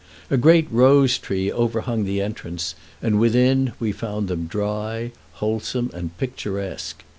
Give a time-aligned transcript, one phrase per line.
[0.31, 6.17] A great rose tree overhung the entrance, and within we found them dry, wholesome, and
[6.17, 7.03] picturesque.